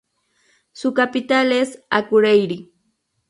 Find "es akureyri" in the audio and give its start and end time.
1.51-2.73